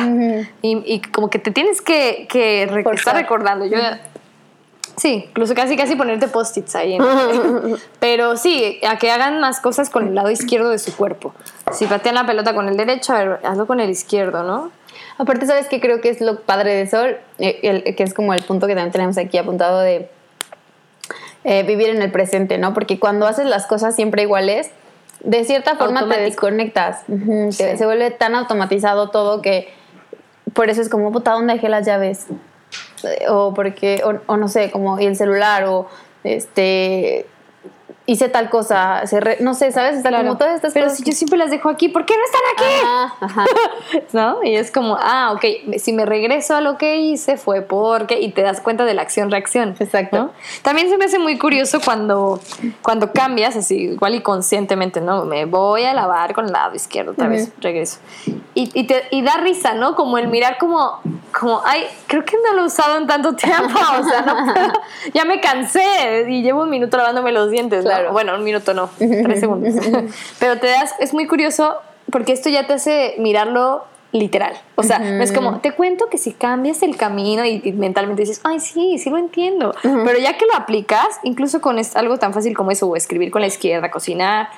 [0.61, 2.99] Y, y como que te tienes que, que re- Forzar.
[2.99, 3.65] estar recordando.
[3.65, 3.77] Yo,
[4.97, 6.97] Sí, incluso casi casi ponerte post-its ahí.
[7.99, 11.35] Pero sí, a que hagan más cosas con el lado izquierdo de su cuerpo.
[11.71, 14.71] Si patean la pelota con el derecho, a ver, hazlo con el izquierdo, ¿no?
[15.19, 17.17] Aparte, ¿sabes qué creo que es lo padre de Sol?
[17.37, 20.09] Eh, el- que es como el punto que también tenemos aquí apuntado de
[21.43, 22.73] eh, vivir en el presente, ¿no?
[22.73, 24.71] Porque cuando haces las cosas siempre iguales,
[25.23, 27.03] de cierta forma te desconectas.
[27.07, 27.51] Sí.
[27.51, 29.73] Se, se vuelve tan automatizado todo que
[30.53, 32.27] por eso es como, puta, ¿dónde dejé las llaves?
[33.29, 35.87] O porque, o, o no sé, como, y el celular, o
[36.23, 37.27] este,
[38.07, 39.03] hice tal cosa,
[39.41, 39.97] no sé, ¿sabes?
[39.97, 40.97] Está como todas estas Pero cosas.
[40.97, 42.85] si yo siempre las dejo aquí, ¿por qué no están aquí?
[42.85, 43.45] Ajá, ajá.
[44.13, 44.43] ¿No?
[44.43, 48.31] Y es como, ah, ok, si me regreso a lo que hice fue porque, y
[48.31, 49.75] te das cuenta de la acción-reacción.
[49.79, 50.17] Exacto.
[50.17, 50.31] ¿no?
[50.61, 52.39] También se me hace muy curioso cuando,
[52.81, 55.25] cuando cambias, así, igual y conscientemente, ¿no?
[55.25, 57.99] Me voy a lavar con el lado izquierdo, otra vez regreso.
[58.55, 59.95] Y, y, te, y da risa, ¿no?
[59.95, 61.01] Como el mirar como,
[61.37, 64.81] como, ay, creo que no lo he usado en tanto tiempo, o sea, no puedo-
[65.13, 67.96] ya me cansé y llevo un minuto lavándome los dientes, ¿no?
[67.97, 68.11] Claro.
[68.13, 69.75] Bueno, un minuto no, tres segundos.
[70.39, 71.75] Pero te das, es muy curioso
[72.11, 73.83] porque esto ya te hace mirarlo
[74.13, 74.53] literal.
[74.75, 78.21] O sea, no es como, te cuento que si cambias el camino y, y mentalmente
[78.21, 79.75] dices, ay, sí, sí lo entiendo.
[79.81, 83.31] Pero ya que lo aplicas, incluso con es- algo tan fácil como eso, o escribir
[83.31, 84.49] con la izquierda, cocinar,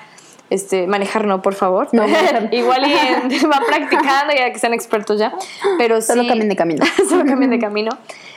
[0.50, 1.88] este, manejar no, por favor.
[1.92, 2.04] No.
[2.52, 5.32] Igual y van practicando ya que sean expertos ya.
[5.78, 6.84] Pero Solo sí, cambien de camino.
[7.08, 7.90] solo cambien de camino.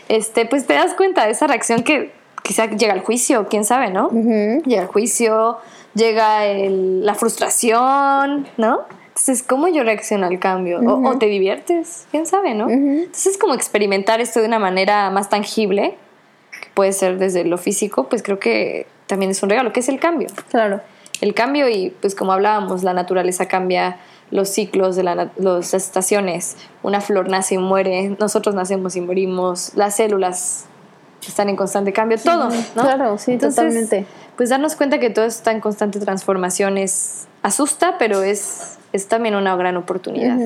[0.09, 2.11] Este, pues te das cuenta de esa reacción que
[2.43, 4.10] quizá llega al juicio, quién sabe, ¿no?
[4.65, 5.58] Llega el juicio,
[5.95, 8.82] llega el- la frustración, ¿no?
[9.10, 10.79] Entonces, ¿cómo yo reacciono al cambio?
[10.79, 12.69] o, o te diviertes, quién sabe, ¿no?
[12.69, 15.95] Entonces, como experimentar esto de una manera más tangible,
[16.62, 19.89] que puede ser desde lo físico, pues creo que también es un regalo, que es
[19.89, 20.27] el cambio.
[20.49, 20.82] Claro.
[21.21, 23.97] El cambio y, pues como hablábamos, la naturaleza cambia
[24.32, 26.58] los ciclos de la las estaciones.
[26.82, 30.65] Una flor nace y muere, nosotros nacemos y morimos, las células
[31.29, 32.81] están en constante cambio, todo, ¿no?
[32.81, 34.05] Claro, sí, totalmente.
[34.36, 39.36] Pues darnos cuenta que todo está en constante transformación es asusta, pero es, es también
[39.36, 40.38] una gran oportunidad.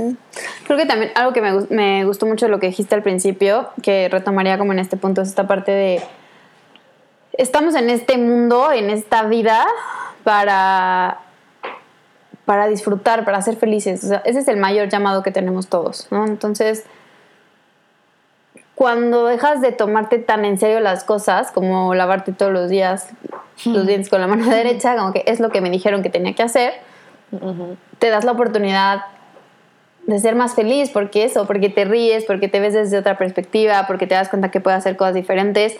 [0.65, 3.69] Creo que también algo que me, me gustó mucho de lo que dijiste al principio,
[3.81, 6.01] que retomaría como en este punto, es esta parte de
[7.37, 9.65] estamos en este mundo, en esta vida,
[10.23, 11.19] para,
[12.45, 14.03] para disfrutar, para ser felices.
[14.03, 16.25] O sea, ese es el mayor llamado que tenemos todos, ¿no?
[16.25, 16.83] Entonces,
[18.77, 23.09] cuando dejas de tomarte tan en serio las cosas, como lavarte todos los días
[23.65, 26.35] los dientes con la mano derecha, como que es lo que me dijeron que tenía
[26.35, 26.75] que hacer,
[27.97, 29.01] te das la oportunidad
[30.05, 33.85] de ser más feliz, porque eso, porque te ríes, porque te ves desde otra perspectiva,
[33.87, 35.75] porque te das cuenta que puedes hacer cosas diferentes.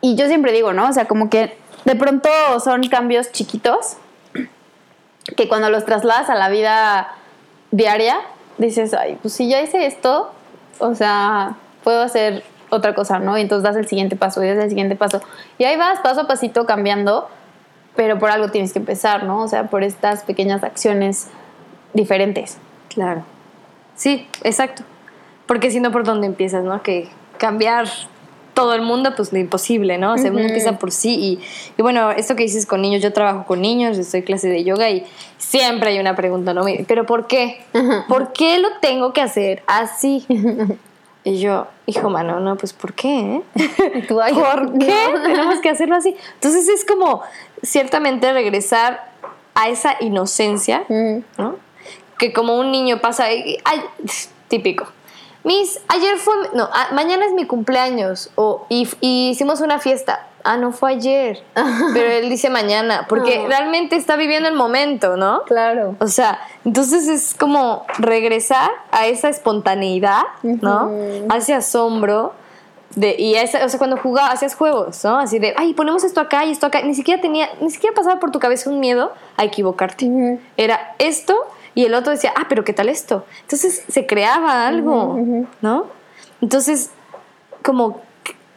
[0.00, 0.90] Y yo siempre digo, ¿no?
[0.90, 2.30] O sea, como que de pronto
[2.60, 3.96] son cambios chiquitos
[5.36, 7.16] que cuando los trasladas a la vida
[7.72, 8.20] diaria,
[8.58, 10.30] dices, ay, pues si ya hice esto,
[10.78, 13.36] o sea, puedo hacer otra cosa, ¿no?
[13.36, 15.20] Y entonces das el siguiente paso y das el siguiente paso.
[15.58, 17.28] Y ahí vas paso a pasito cambiando,
[17.96, 19.42] pero por algo tienes que empezar, ¿no?
[19.42, 21.28] O sea, por estas pequeñas acciones
[21.92, 22.56] diferentes.
[22.88, 23.24] Claro.
[23.94, 24.84] Sí, exacto.
[25.46, 26.82] Porque si no, ¿por dónde empiezas, no?
[26.82, 27.86] Que cambiar
[28.54, 30.14] todo el mundo, pues imposible, ¿no?
[30.14, 31.14] O sea, uno empieza por sí.
[31.14, 31.40] Y,
[31.78, 34.90] y bueno, esto que dices con niños, yo trabajo con niños, estoy clase de yoga
[34.90, 35.04] y
[35.38, 36.62] siempre hay una pregunta, ¿no?
[36.86, 37.60] ¿Pero por qué?
[38.08, 40.26] ¿Por qué lo tengo que hacer así?
[41.24, 43.36] Y yo, hijo mano, no, pues ¿por qué?
[43.36, 44.04] eh?
[44.08, 46.16] ¿Por qué tenemos que hacerlo así?
[46.34, 47.22] Entonces es como
[47.62, 49.12] ciertamente regresar
[49.54, 50.84] a esa inocencia.
[51.38, 51.56] ¿no?
[52.18, 53.56] Que como un niño pasa, ay,
[54.48, 54.86] típico.
[55.44, 60.26] Miss, ayer fue, no, ah, mañana es mi cumpleaños, o, y, y hicimos una fiesta.
[60.44, 61.42] Ah, no fue ayer,
[61.94, 63.48] pero él dice mañana, porque Ah.
[63.48, 65.42] realmente está viviendo el momento, ¿no?
[65.44, 65.94] Claro.
[66.00, 70.90] O sea, entonces es como regresar a esa espontaneidad, ¿no?
[71.28, 72.32] A ese asombro.
[72.94, 75.16] De, y esa, o sea, cuando jugabas, hacías juegos, ¿no?
[75.18, 76.82] Así de, ay, ponemos esto acá y esto acá.
[76.82, 80.38] Ni siquiera tenía, ni siquiera pasaba por tu cabeza un miedo a equivocarte.
[80.58, 81.34] Era esto
[81.74, 83.24] y el otro decía, ah, pero ¿qué tal esto?
[83.42, 85.18] Entonces se creaba algo.
[85.60, 85.86] ¿no?
[86.40, 86.90] Entonces,
[87.62, 88.00] como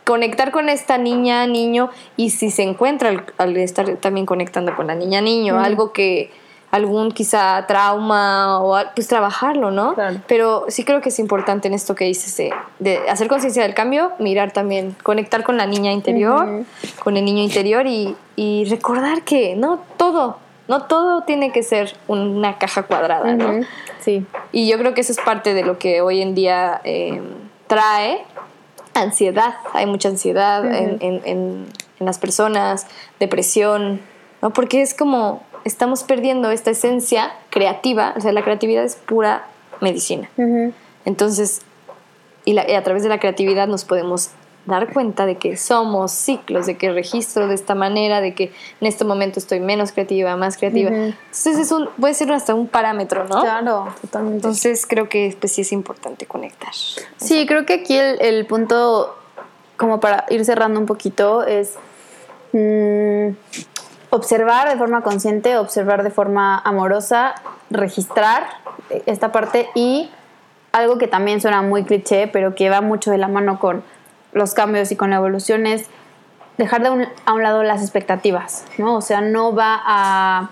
[0.04, 4.88] conectar con esta niña, niño, y si se encuentra al, al estar también conectando con
[4.88, 6.32] la niña, niño, algo que,
[6.76, 9.94] algún quizá trauma, o pues trabajarlo, ¿no?
[9.94, 10.20] Claro.
[10.28, 13.74] Pero sí creo que es importante en esto que dices de, de hacer conciencia del
[13.74, 16.66] cambio, mirar también, conectar con la niña interior,
[17.02, 21.96] con el niño interior y, y recordar que no todo, no todo tiene que ser
[22.08, 23.66] una caja cuadrada, ¿no?
[24.00, 24.26] Sí.
[24.52, 27.22] Y yo creo que eso es parte de lo que hoy en día eh,
[27.68, 28.24] trae
[28.94, 29.56] ansiedad.
[29.74, 31.66] Hay mucha ansiedad en, en- en-
[32.00, 32.88] en las personas,
[33.20, 34.02] depresión,
[34.42, 34.52] ¿no?
[34.52, 39.46] Porque es como estamos perdiendo esta esencia creativa, o sea, la creatividad es pura
[39.82, 40.30] medicina.
[41.06, 41.62] Entonces,
[42.44, 44.30] y, la- y a través de la creatividad nos podemos
[44.66, 48.52] dar cuenta de que somos ciclos, de que registro de esta manera, de que
[48.82, 50.90] en este momento estoy menos creativa, más creativa.
[50.90, 53.42] Entonces, es un, puede ser hasta un parámetro, ¿no?
[53.42, 54.38] Claro, totalmente.
[54.38, 56.74] Entonces creo que pues, sí es importante conectar.
[57.18, 59.16] Sí, creo que aquí el, el punto,
[59.78, 61.76] como para ir cerrando un poquito, es
[62.54, 63.36] mm,
[64.10, 67.36] observar de forma consciente, observar de forma amorosa,
[67.70, 68.48] registrar
[69.06, 70.10] esta parte y
[70.72, 73.84] algo que también suena muy cliché, pero que va mucho de la mano con
[74.36, 75.88] los cambios y con la evolución es
[76.58, 78.96] dejar de a un lado las expectativas, ¿no?
[78.96, 80.50] O sea, no va a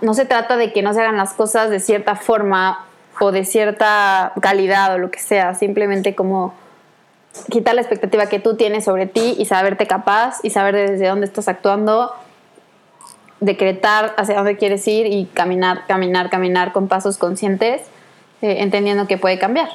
[0.00, 2.86] no se trata de que no se hagan las cosas de cierta forma
[3.20, 6.54] o de cierta calidad o lo que sea, simplemente como
[7.50, 11.26] quitar la expectativa que tú tienes sobre ti y saberte capaz y saber desde dónde
[11.26, 12.12] estás actuando,
[13.40, 17.82] decretar hacia dónde quieres ir y caminar, caminar, caminar con pasos conscientes,
[18.40, 19.68] eh, entendiendo que puede cambiar.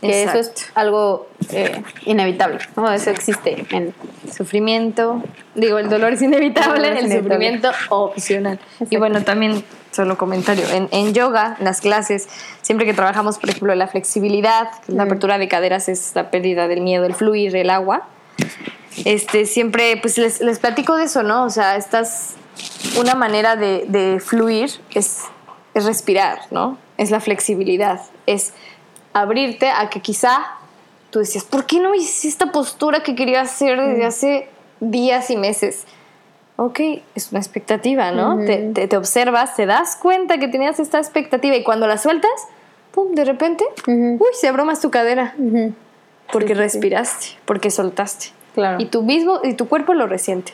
[0.00, 0.72] Que eso es Exacto.
[0.74, 2.90] algo eh, inevitable, ¿no?
[2.90, 3.92] Eso existe en
[4.34, 5.22] Sufrimiento,
[5.54, 7.34] digo, el dolor es inevitable, El es el inevitable.
[7.34, 8.58] sufrimiento opcional.
[8.58, 8.98] Y Exacto.
[8.98, 12.28] bueno, también, solo comentario, en, en yoga, en las clases,
[12.62, 16.66] siempre que trabajamos, por ejemplo, la flexibilidad, es la apertura de caderas es la pérdida
[16.66, 18.06] del miedo, el fluir, el agua,
[19.04, 21.44] este, siempre, pues les, les platico de eso, ¿no?
[21.44, 22.34] O sea, estas,
[22.98, 25.24] una manera de, de fluir es,
[25.74, 26.78] es respirar, ¿no?
[26.96, 28.52] Es la flexibilidad, es
[29.12, 30.38] abrirte a que quizá
[31.10, 34.48] tú decías, ¿por qué no hice esta postura que quería hacer desde hace
[34.80, 35.84] días y meses?
[36.56, 36.80] Ok,
[37.14, 38.38] es una expectativa, ¿no?
[38.44, 42.30] te, te- te observas, te das cuenta que tenías esta expectativa y cuando la sueltas,
[42.92, 43.14] ¡pum!
[43.14, 45.34] De repente, uy, se abrió más tu cadera.
[46.32, 46.60] Porque Sí, sí, sí.
[46.60, 48.26] respiraste, porque soltaste.
[48.54, 48.76] Claro.
[48.80, 50.52] Y tu mismo, y tu cuerpo lo resiente.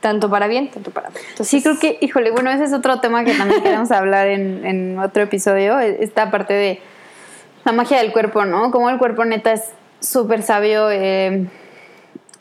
[0.00, 1.18] Tanto para bien, tanto para mal.
[1.30, 4.64] Entonces, Sí, creo que, híjole, bueno, ese es otro tema que también queremos hablar en,
[4.66, 6.80] en otro episodio, esta parte de
[7.64, 8.70] la magia del cuerpo, ¿no?
[8.70, 9.62] Como el cuerpo neta es
[10.00, 10.90] súper sabio.
[10.90, 11.46] eh,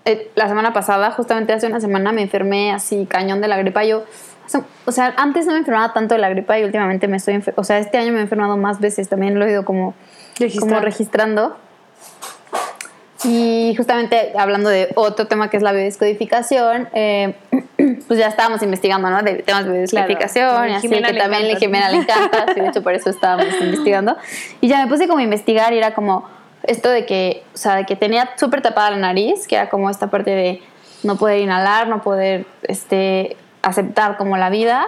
[0.06, 3.86] eh, la semana pasada, justamente hace una semana, me enfermé así cañón de la gripa.
[3.86, 4.04] Yo,
[4.86, 7.64] o sea- antes no me enfermaba tanto de la gripa y últimamente me estoy, o
[7.64, 9.08] sea, este año me he enfermado más veces.
[9.08, 9.94] También lo he ido como,
[10.60, 11.58] como registrando.
[13.26, 17.36] Y justamente hablando de otro tema que es la biodescodificación, eh,
[18.08, 19.22] pues ya estábamos investigando, ¿no?
[19.24, 20.68] De temas de biodescodificación Claro.
[20.72, 21.60] y así, Jimena que le también a encanta.
[21.60, 24.18] Jimena le encanta, sí, de hecho por eso estábamos investigando.
[24.62, 26.28] Y ya me puse como a investigar y era como
[26.64, 29.90] esto de que, o sea, de que tenía súper tapada la nariz, que era como
[29.90, 30.62] esta parte de
[31.04, 34.86] no poder inhalar, no poder este, aceptar como la vida.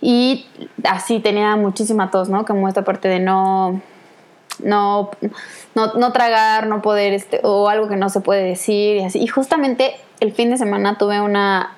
[0.00, 0.46] Y
[0.84, 2.44] así tenía muchísima tos, ¿no?
[2.44, 3.80] Como esta parte de no,
[4.62, 5.10] no,
[5.74, 9.18] no, no tragar, no poder, este, o algo que no se puede decir y así.
[9.20, 11.74] Y justamente el fin de semana tuve una,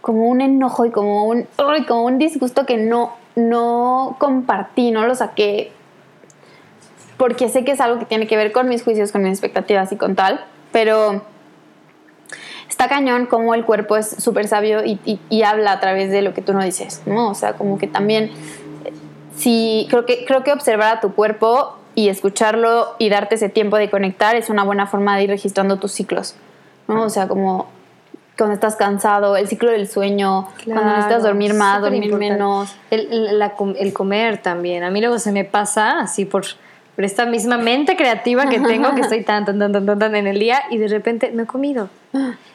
[0.00, 5.06] como un enojo y como un, ay, como un disgusto que no, no compartí, no
[5.06, 5.72] lo saqué,
[7.16, 9.92] porque sé que es algo que tiene que ver con mis juicios, con mis expectativas
[9.92, 11.22] y con tal, pero
[12.68, 16.34] está cañón como el cuerpo es súper sabio y, y- habla a través de lo
[16.34, 17.28] que tú no dices, ¿no?
[17.30, 18.24] O sea, como que también,
[18.84, 18.92] eh,
[19.36, 23.76] sí, creo que, creo que observar a tu cuerpo y escucharlo y darte ese tiempo
[23.76, 26.34] de conectar es una buena forma de ir registrando tus ciclos,
[26.88, 27.04] ¿no?
[27.04, 27.68] O sea, como
[28.36, 32.34] cuando estás cansado, el ciclo del sueño, cuando necesitas dormir más, dormir importante.
[32.34, 32.74] menos.
[32.90, 34.84] El, la el comer también.
[34.84, 36.44] A mí luego se me pasa así por,
[36.96, 40.26] por esta misma mente creativa que tengo, que estoy tan, tan, tan, tan, tan, en
[40.26, 41.88] el día y de repente no he comido.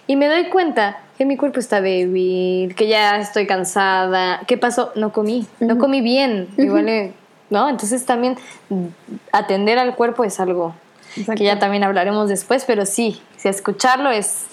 [0.07, 4.41] Y me doy cuenta que mi cuerpo está débil, que ya estoy cansada.
[4.47, 4.91] ¿Qué pasó?
[4.95, 6.47] No comí, no comí bien.
[6.57, 7.13] Igual,
[7.49, 7.69] ¿no?
[7.69, 8.37] Entonces también
[9.31, 10.75] atender al cuerpo es algo
[11.35, 14.45] que ya también hablaremos después, pero sí, si escucharlo es...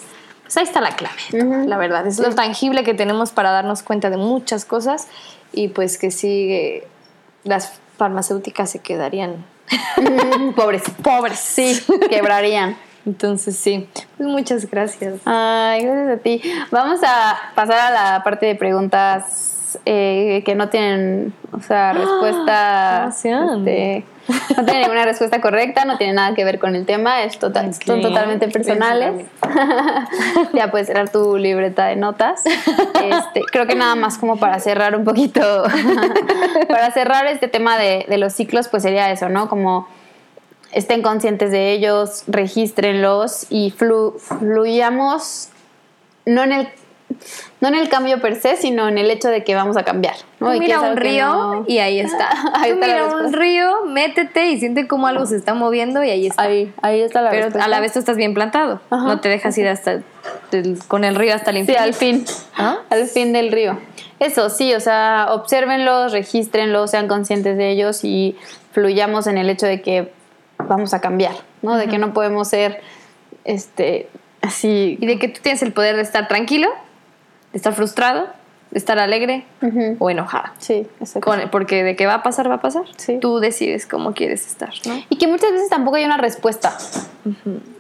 [0.45, 2.07] Pues ahí está la clave, la verdad.
[2.07, 5.09] Es lo tangible que tenemos para darnos cuenta de muchas cosas
[5.53, 6.83] y pues que sí,
[7.45, 9.45] las farmacéuticas se quedarían
[10.57, 10.83] Pobres.
[11.03, 11.39] pobres.
[11.39, 12.77] Sí, quebrarían.
[13.07, 15.21] Entonces sí, pues muchas gracias.
[15.25, 16.43] Ay, gracias a ti.
[16.71, 19.54] Vamos a pasar a la parte de preguntas
[19.87, 23.03] eh, que no tienen, o sea, respuesta.
[23.05, 23.69] emoción.
[23.69, 24.05] este,
[24.57, 27.75] no tienen ninguna respuesta correcta, no tiene nada que ver con el tema, es total-
[27.75, 28.07] son Ok.
[28.07, 29.27] totalmente personales.
[30.55, 32.43] ya puedes cerrar tu libreta de notas.
[32.47, 35.41] Este, creo que nada más como para cerrar un poquito,
[36.69, 39.49] para cerrar este tema de, de los ciclos, pues sería eso, ¿no?
[39.49, 39.87] Como
[40.73, 45.49] estén conscientes de ellos, regístrenlos y flu- fluyamos
[46.27, 46.69] no en el
[47.61, 50.15] no en el cambio per se, sino en el hecho de que vamos a cambiar.
[50.41, 50.49] ¿no?
[50.49, 52.29] Tú Y mira un río no- y ahí está.
[52.55, 56.03] Ahí Tú está la mira un río, métete y siente como algo se está moviendo
[56.03, 56.43] y ahí está.
[56.43, 57.65] Ahí, ahí está la Pero respuesta.
[57.67, 58.81] a la vez tú estás bien plantado.
[58.91, 59.05] Ajá.
[59.05, 59.93] No te dejas ir hasta
[60.53, 61.83] el- con el río hasta el Sí, infinito.
[61.85, 62.25] al fin.
[62.57, 62.79] ¿Ah?
[62.91, 63.79] Al fin del río.
[64.21, 68.37] Eso, sí, o sea, obsérvenlos, regístrenlos, sean conscientes de ellos y
[68.73, 70.13] fluyamos en el hecho de que
[70.59, 71.77] vamos a cambiar, ¿no?
[71.77, 72.81] De que no podemos ser,
[73.45, 74.09] este,
[74.43, 74.97] así.
[75.01, 76.69] Y de que tú tienes el poder de estar tranquilo,
[77.55, 78.27] de estar frustrado,
[78.73, 79.47] de estar alegre
[80.01, 80.53] o enojada.
[80.59, 81.31] Sí, exacto.
[81.31, 82.83] Con- porque de que va a pasar, va a pasar.
[82.97, 83.19] Sí.
[83.21, 85.01] Tú decides cómo quieres estar, ¿no?
[85.09, 86.77] Y que muchas veces tampoco hay una respuesta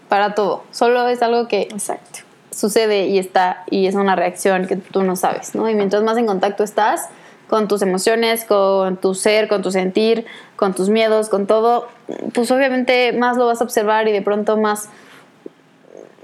[0.08, 0.62] para todo.
[0.70, 2.20] Solo es algo que Exacto.
[2.54, 5.68] sucede y está y es una reacción que tú no sabes, ¿no?
[5.68, 7.08] Y mientras más en contacto estás
[7.48, 10.24] con tus emociones, con tu ser, con tu sentir,
[10.56, 11.88] con tus miedos, con todo,
[12.32, 14.88] pues obviamente más lo vas a observar y de pronto más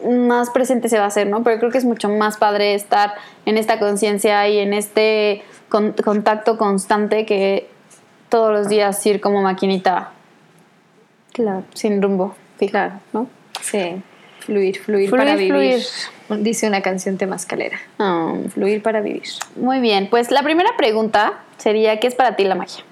[0.09, 1.43] más presente se va a hacer, ¿no?
[1.43, 3.15] Pero creo que es mucho más padre estar
[3.47, 7.69] en esta conciencia y en este con- contacto constante que
[8.29, 10.11] todos los días ir como maquinita
[11.33, 11.65] Claro.
[11.75, 13.27] sin rumbo, claro, ¿no?
[13.63, 14.03] Sí.
[14.41, 15.83] Fluir, fluir, Fluir, para vivir.
[16.29, 16.43] fluir.
[16.43, 17.79] Dice una canción temascalera.
[17.99, 19.25] Ah, Fluir para vivir.
[19.57, 22.83] Muy bien, pues la primera pregunta sería, ¿qué es para ti la magia?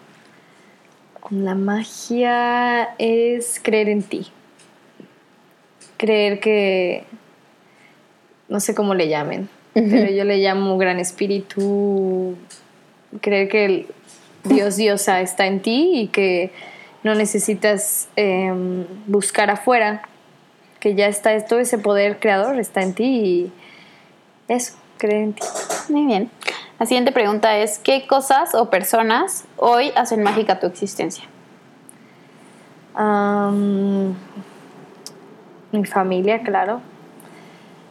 [1.30, 4.30] La magia es creer en ti.
[5.98, 7.04] Creer que.
[8.48, 12.34] No sé cómo le llamen, pero yo le llamo gran espíritu.
[13.20, 13.86] Creer que el
[14.44, 16.50] Dios diosa está en ti y que
[17.02, 20.02] no necesitas em, buscar afuera,
[20.80, 23.52] que ya está todo ese poder creador está en ti y
[24.48, 25.42] eso, creer en ti.
[25.90, 26.30] Muy bien.
[26.78, 31.24] La siguiente pregunta es, ¿qué cosas o personas hoy hacen mágica tu existencia?
[35.72, 36.80] Mi familia, claro.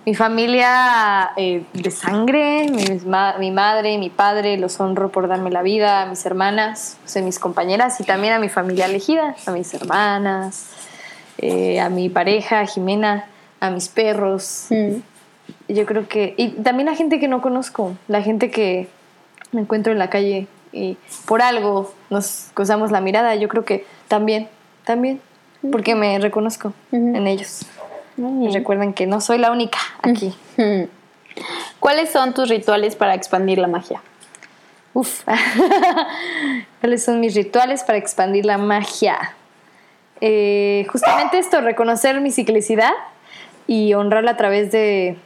[0.05, 5.49] Mi familia eh, de sangre, mi, ma- mi madre mi padre, los honro por darme
[5.51, 9.35] la vida, a mis hermanas, o sea, mis compañeras y también a mi familia elegida,
[9.45, 10.67] a mis hermanas,
[11.39, 13.25] eh, a mi pareja, Jimena,
[13.59, 14.67] a mis perros.
[14.69, 14.95] Mm,
[15.73, 16.33] Yo creo que.
[16.37, 18.87] Y también la gente que no conozco, la gente que
[19.51, 23.85] me encuentro en la calle y por algo nos cruzamos la mirada, yo creo que
[24.07, 24.47] también,
[24.85, 25.19] también.
[25.71, 27.65] Porque me reconozco en ellos.
[28.17, 28.51] Bien.
[28.51, 30.33] Recuerden que no soy la única aquí.
[31.79, 34.01] ¿Cuáles son tus rituales para expandir la magia?
[34.93, 35.23] Uf.
[36.81, 39.35] ¿Cuáles son mis rituales para expandir la magia?
[40.19, 42.93] Eh, justamente esto, reconocer mi ciclicidad
[43.67, 45.17] y honrarla a través de,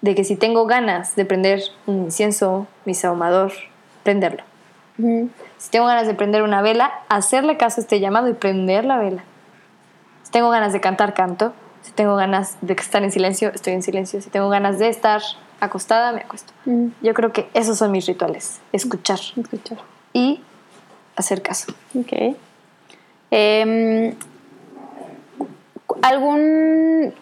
[0.00, 3.52] de que si tengo ganas de prender un incienso, mi sahumador,
[4.04, 4.44] prenderlo.
[5.58, 8.98] Si tengo ganas de prender una vela, hacerle caso a este llamado y prender la
[8.98, 9.24] vela.
[10.22, 11.52] Si tengo ganas de cantar, canto.
[11.82, 14.20] Si tengo ganas de estar en silencio, estoy en silencio.
[14.20, 15.22] Si tengo ganas de estar
[15.60, 16.52] acostada, me acuesto.
[17.02, 18.60] Yo creo que esos son mis rituales.
[18.72, 19.78] Escuchar Escuchar.
[20.12, 20.40] y
[21.16, 21.72] hacer caso.
[21.98, 22.36] Ok.
[23.30, 24.14] Em,
[26.02, 27.14] ¿algún,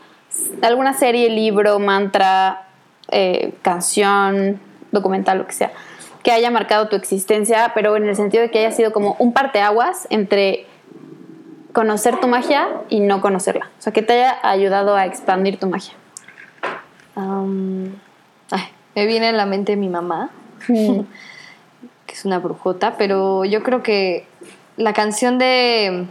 [0.63, 2.69] ¿Alguna serie, libro, mantra,
[3.11, 4.61] eh, canción,
[4.93, 5.73] documental, lo que sea,
[6.23, 9.33] que haya marcado tu existencia, pero en el sentido de que haya sido como un
[9.33, 10.67] parteaguas entre
[11.73, 13.71] conocer tu magia y no conocerla?
[13.79, 15.95] O sea, que te haya ayudado a expandir tu magia.
[17.15, 18.63] Ay,
[18.95, 20.31] me viene a la mente mi mamá,
[20.67, 21.05] que
[22.09, 24.27] es una brujota, pero yo creo que
[24.77, 26.07] la canción de,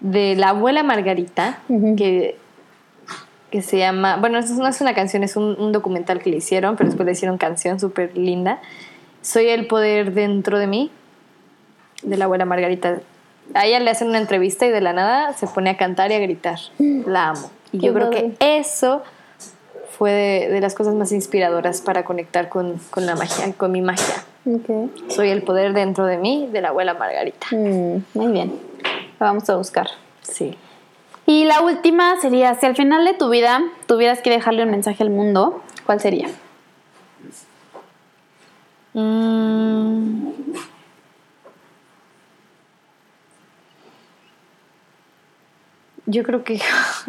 [0.00, 1.60] de la abuela Margarita,
[1.96, 2.36] que,
[3.52, 6.38] que se llama, bueno, eso no es una canción, es un, un documental que le
[6.38, 8.60] hicieron, pero después le hicieron canción súper linda.
[9.20, 10.90] Soy el poder dentro de mí,
[12.02, 13.00] de la abuela Margarita.
[13.52, 16.14] A ella le hacen una entrevista y de la nada se pone a cantar y
[16.14, 16.58] a gritar.
[16.78, 17.50] La amo.
[17.72, 19.02] Y Qué yo creo que eso
[19.90, 23.82] fue de, de las cosas más inspiradoras para conectar con, con la magia, con mi
[23.82, 24.24] magia.
[24.46, 24.90] Ok.
[25.08, 27.48] Soy el poder dentro de mí de la abuela Margarita.
[27.50, 28.58] Mm, muy bien.
[29.20, 29.88] La vamos a buscar.
[30.22, 30.56] Sí.
[31.32, 35.02] Y la última sería, si al final de tu vida tuvieras que dejarle un mensaje
[35.02, 36.28] al mundo, ¿cuál sería?
[38.92, 40.28] Mm.
[46.04, 46.60] Yo creo que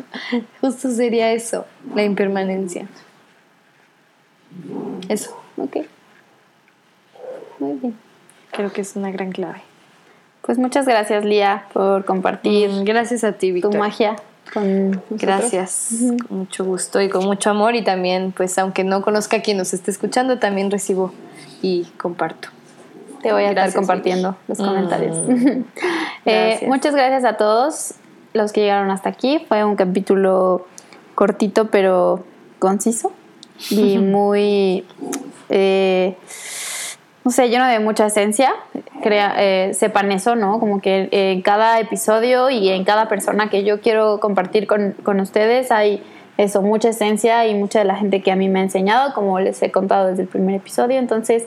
[0.62, 2.88] justo sería eso, la impermanencia.
[5.10, 5.80] Eso, Ok.
[7.60, 7.98] Muy bien.
[8.52, 9.64] creo que es una gran clave.
[10.44, 13.80] Pues muchas gracias, Lía, por compartir Gracias a ti, tu Victoria.
[13.80, 14.16] magia
[14.54, 15.20] con nosotros.
[15.22, 15.89] Gracias,
[16.28, 19.58] con mucho gusto y con mucho amor y también, pues aunque no conozca a quien
[19.58, 21.14] nos esté escuchando, también recibo
[21.62, 22.50] y comparto.
[23.22, 24.44] Te voy a Gracias, estar compartiendo Vicky.
[24.50, 24.66] los Mm.
[24.66, 25.18] comentarios.
[26.26, 26.70] Eh, Gracias.
[26.70, 27.96] muchas gracias a todos
[28.34, 29.44] los que llegaron hasta aquí.
[29.50, 30.66] Fue un capítulo
[31.16, 32.24] cortito pero
[32.60, 33.12] conciso
[33.70, 34.86] y muy,
[35.50, 36.16] eh,
[37.24, 38.54] no sé, lleno de mucha esencia.
[39.02, 40.60] Crea, eh, sepan eso, ¿no?
[40.60, 45.20] Como que en cada episodio y en cada persona que yo quiero compartir con, con
[45.20, 46.04] ustedes hay
[46.38, 49.40] eso, mucha esencia y mucha de la gente que a mí me ha enseñado, como
[49.40, 50.98] les he contado desde el primer episodio.
[50.98, 51.46] Entonces,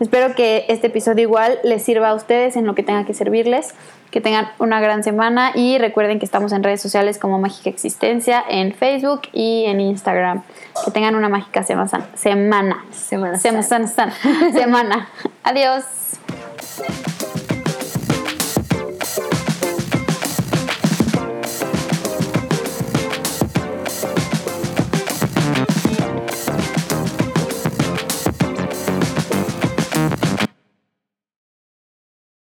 [0.00, 3.74] espero que este episodio igual les sirva a ustedes en lo que tenga que servirles.
[4.14, 8.44] Que tengan una gran semana y recuerden que estamos en redes sociales como Mágica Existencia,
[8.48, 10.44] en Facebook y en Instagram.
[10.84, 12.06] Que tengan una mágica semana.
[12.14, 12.84] Semana.
[12.92, 14.14] Semana Semana.
[14.52, 15.08] Semana.
[15.42, 15.82] Adiós.